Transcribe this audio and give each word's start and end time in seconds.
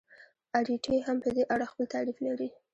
اریټي 0.57 0.95
هم 1.05 1.17
په 1.23 1.29
دې 1.35 1.43
اړه 1.53 1.65
خپل 1.71 1.85
تعریف 1.93 2.17
لري. 2.27 2.49